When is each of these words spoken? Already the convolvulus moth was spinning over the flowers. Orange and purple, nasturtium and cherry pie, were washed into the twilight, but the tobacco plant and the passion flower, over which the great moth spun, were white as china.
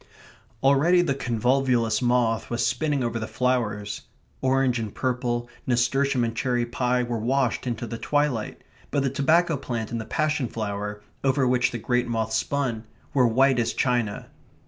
Already 0.63 1.03
the 1.03 1.13
convolvulus 1.13 2.01
moth 2.01 2.49
was 2.49 2.65
spinning 2.65 3.03
over 3.03 3.19
the 3.19 3.27
flowers. 3.27 4.01
Orange 4.41 4.79
and 4.79 4.95
purple, 4.95 5.47
nasturtium 5.67 6.23
and 6.23 6.35
cherry 6.35 6.65
pie, 6.65 7.03
were 7.03 7.19
washed 7.19 7.67
into 7.67 7.85
the 7.85 7.99
twilight, 7.99 8.63
but 8.89 9.03
the 9.03 9.11
tobacco 9.11 9.57
plant 9.57 9.91
and 9.91 10.01
the 10.01 10.05
passion 10.05 10.47
flower, 10.47 11.03
over 11.23 11.47
which 11.47 11.69
the 11.69 11.77
great 11.77 12.07
moth 12.07 12.33
spun, 12.33 12.85
were 13.13 13.27
white 13.27 13.59
as 13.59 13.73
china. 13.73 14.25